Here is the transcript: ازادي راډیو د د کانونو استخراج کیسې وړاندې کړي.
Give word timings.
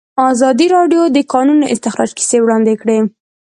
ازادي 0.31 0.67
راډیو 0.75 1.01
د 1.09 1.13
د 1.15 1.17
کانونو 1.33 1.65
استخراج 1.73 2.11
کیسې 2.17 2.37
وړاندې 2.41 2.73
کړي. 2.81 2.97